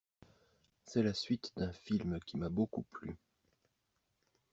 C'est 0.83 1.03
la 1.03 1.13
suite 1.13 1.51
d'un 1.57 1.71
film 1.71 2.19
qui 2.25 2.35
m'a 2.35 2.49
beaucoup 2.49 2.81
plu. 2.81 3.15